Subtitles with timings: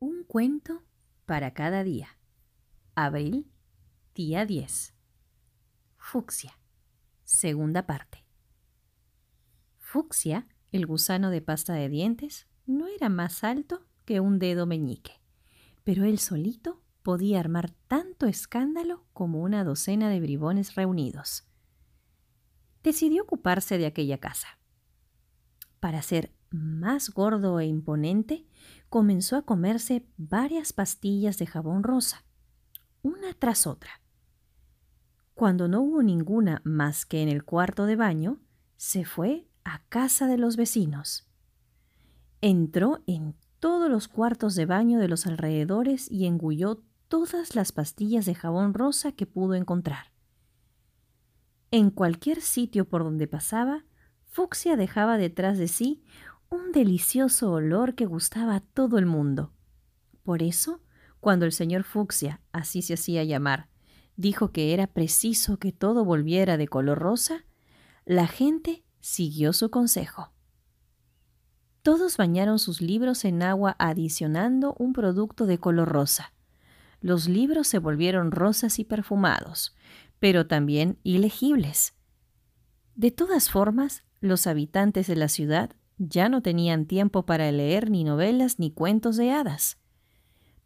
[0.00, 0.84] Un cuento
[1.26, 2.06] para cada día.
[2.94, 3.50] Abril,
[4.14, 4.94] día 10.
[5.96, 6.56] Fucsia.
[7.24, 8.24] Segunda parte.
[9.80, 15.20] Fucsia, el gusano de pasta de dientes, no era más alto que un dedo meñique,
[15.82, 21.44] pero él solito podía armar tanto escándalo como una docena de bribones reunidos.
[22.84, 24.60] Decidió ocuparse de aquella casa.
[25.80, 28.46] Para ser más gordo e imponente,
[28.88, 32.24] comenzó a comerse varias pastillas de jabón rosa,
[33.02, 34.00] una tras otra.
[35.34, 38.38] Cuando no hubo ninguna más que en el cuarto de baño,
[38.76, 41.28] se fue a casa de los vecinos.
[42.40, 48.26] Entró en todos los cuartos de baño de los alrededores y engulló todas las pastillas
[48.26, 50.12] de jabón rosa que pudo encontrar.
[51.70, 53.84] En cualquier sitio por donde pasaba,
[54.26, 56.04] Fucsia dejaba detrás de sí
[56.50, 59.52] un delicioso olor que gustaba a todo el mundo.
[60.22, 60.80] Por eso,
[61.20, 63.68] cuando el señor Fucsia, así se hacía llamar,
[64.16, 67.44] dijo que era preciso que todo volviera de color rosa,
[68.04, 70.32] la gente siguió su consejo.
[71.82, 76.32] Todos bañaron sus libros en agua adicionando un producto de color rosa.
[77.00, 79.76] Los libros se volvieron rosas y perfumados,
[80.18, 81.94] pero también ilegibles.
[82.94, 88.04] De todas formas, los habitantes de la ciudad ya no tenían tiempo para leer ni
[88.04, 89.78] novelas ni cuentos de hadas.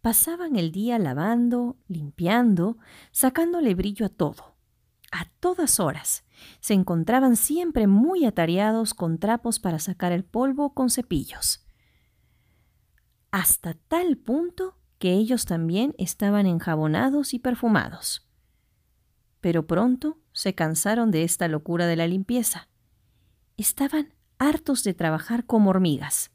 [0.00, 2.76] Pasaban el día lavando, limpiando,
[3.12, 4.56] sacándole brillo a todo.
[5.10, 6.24] A todas horas.
[6.60, 11.64] Se encontraban siempre muy atareados con trapos para sacar el polvo con cepillos.
[13.30, 18.28] Hasta tal punto que ellos también estaban enjabonados y perfumados.
[19.40, 22.68] Pero pronto se cansaron de esta locura de la limpieza.
[23.56, 24.14] Estaban
[24.48, 26.30] hartos de trabajar como hormigas.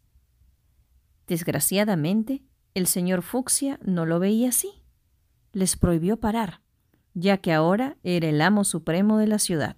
[1.28, 4.84] Desgraciadamente, el señor Fucsia no lo veía así.
[5.52, 6.62] Les prohibió parar,
[7.14, 9.78] ya que ahora era el amo supremo de la ciudad.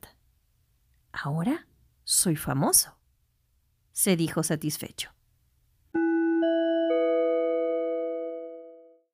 [1.12, 1.68] Ahora
[2.04, 2.98] soy famoso,
[3.92, 5.12] se dijo satisfecho.